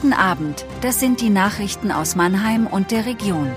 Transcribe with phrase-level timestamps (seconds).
[0.00, 3.50] Guten Abend, das sind die Nachrichten aus Mannheim und der Region.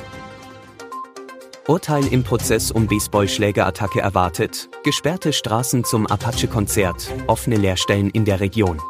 [1.68, 8.82] Urteil im Prozess um Baseballschlägerattacke erwartet, gesperrte Straßen zum Apache-Konzert, offene Leerstellen in der Region.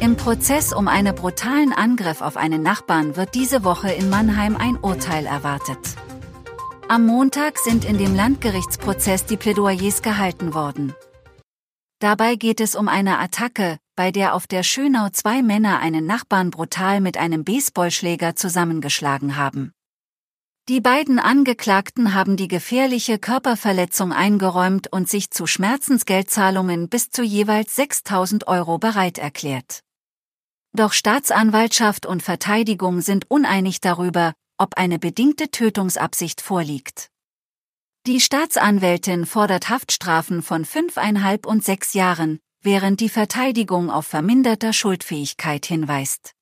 [0.00, 4.76] Im Prozess um einen brutalen Angriff auf einen Nachbarn wird diese Woche in Mannheim ein
[4.76, 5.94] Urteil erwartet.
[6.88, 10.94] Am Montag sind in dem Landgerichtsprozess die Plädoyers gehalten worden.
[12.00, 16.50] Dabei geht es um eine Attacke, bei der auf der Schönau zwei Männer einen Nachbarn
[16.50, 19.72] brutal mit einem Baseballschläger zusammengeschlagen haben.
[20.68, 27.76] Die beiden Angeklagten haben die gefährliche Körperverletzung eingeräumt und sich zu Schmerzensgeldzahlungen bis zu jeweils
[27.76, 29.80] 6000 Euro bereit erklärt.
[30.72, 37.10] Doch Staatsanwaltschaft und Verteidigung sind uneinig darüber, ob eine bedingte Tötungsabsicht vorliegt.
[38.06, 45.66] Die Staatsanwältin fordert Haftstrafen von fünfeinhalb und sechs Jahren, während die Verteidigung auf verminderter Schuldfähigkeit
[45.66, 46.32] hinweist.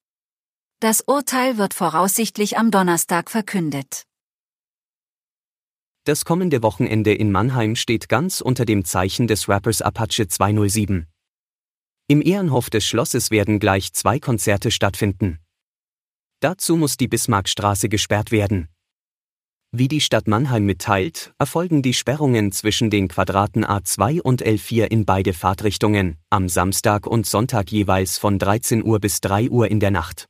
[0.81, 4.05] Das Urteil wird voraussichtlich am Donnerstag verkündet.
[6.05, 11.07] Das kommende Wochenende in Mannheim steht ganz unter dem Zeichen des Rappers Apache 207.
[12.09, 15.39] Im Ehrenhof des Schlosses werden gleich zwei Konzerte stattfinden.
[16.41, 18.69] Dazu muss die Bismarckstraße gesperrt werden.
[19.75, 25.07] Wie die Stadt Mannheim mitteilt, erfolgen die Sperrungen zwischen den Quadraten A2 und L4 in
[25.07, 29.91] beide Fahrtrichtungen, am Samstag und Sonntag jeweils von 13 Uhr bis 3 Uhr in der
[29.91, 30.27] Nacht.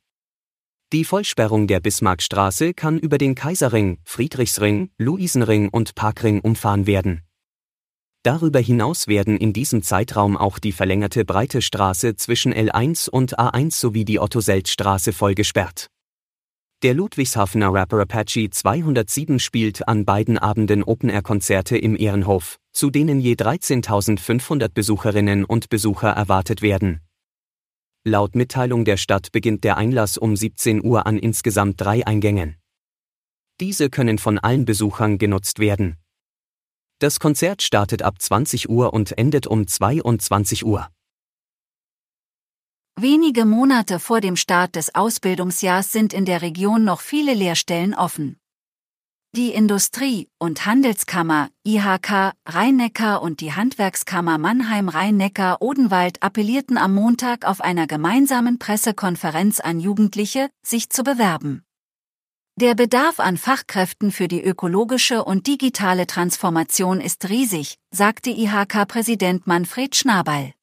[0.93, 7.23] Die Vollsperrung der Bismarckstraße kann über den Kaiserring, Friedrichsring, Luisenring und Parkring umfahren werden.
[8.23, 13.71] Darüber hinaus werden in diesem Zeitraum auch die verlängerte breite Straße zwischen L1 und A1
[13.71, 15.89] sowie die Otto-Selt-Straße voll gesperrt.
[16.83, 23.35] Der Ludwigshafener Rapper Apache 207 spielt an beiden Abenden Open-Air-Konzerte im Ehrenhof, zu denen je
[23.35, 26.99] 13.500 Besucherinnen und Besucher erwartet werden.
[28.03, 32.57] Laut Mitteilung der Stadt beginnt der Einlass um 17 Uhr an insgesamt drei Eingängen.
[33.61, 35.95] Diese können von allen Besuchern genutzt werden.
[36.99, 40.89] Das Konzert startet ab 20 Uhr und endet um 22 Uhr.
[42.95, 48.37] Wenige Monate vor dem Start des Ausbildungsjahrs sind in der Region noch viele Lehrstellen offen.
[49.35, 57.87] Die Industrie- und Handelskammer, IHK, Rhein-Neckar und die Handwerkskammer Mannheim-Rhein-Neckar-Odenwald appellierten am Montag auf einer
[57.87, 61.63] gemeinsamen Pressekonferenz an Jugendliche, sich zu bewerben.
[62.59, 69.95] Der Bedarf an Fachkräften für die ökologische und digitale Transformation ist riesig, sagte IHK-Präsident Manfred
[69.95, 70.53] Schnabel.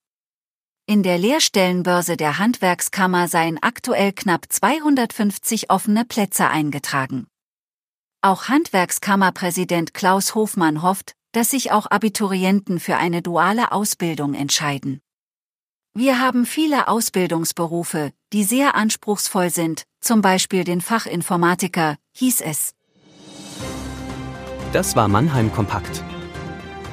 [0.91, 7.29] In der Lehrstellenbörse der Handwerkskammer seien aktuell knapp 250 offene Plätze eingetragen.
[8.23, 14.99] Auch Handwerkskammerpräsident Klaus Hofmann hofft, dass sich auch Abiturienten für eine duale Ausbildung entscheiden.
[15.95, 22.75] Wir haben viele Ausbildungsberufe, die sehr anspruchsvoll sind, zum Beispiel den Fachinformatiker, hieß es.
[24.73, 26.03] Das war Mannheim Kompakt